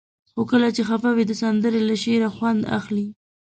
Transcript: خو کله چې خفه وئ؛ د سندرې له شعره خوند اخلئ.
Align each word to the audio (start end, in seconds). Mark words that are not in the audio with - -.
خو 0.31 0.41
کله 0.51 0.69
چې 0.75 0.81
خفه 0.87 1.09
وئ؛ 1.15 1.25
د 1.27 1.31
سندرې 1.41 1.81
له 1.89 1.95
شعره 2.03 2.29
خوند 2.35 2.61
اخلئ. 2.77 3.07